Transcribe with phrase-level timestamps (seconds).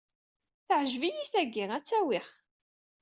[0.67, 1.65] Teɛǧeb-iyi tagi.
[1.75, 2.27] Ad tt-awiɣ.